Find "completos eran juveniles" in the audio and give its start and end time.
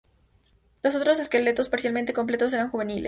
2.11-2.99